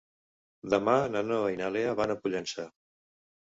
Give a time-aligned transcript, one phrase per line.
[0.73, 2.69] Demà na Noa i na Lea van a Pollença.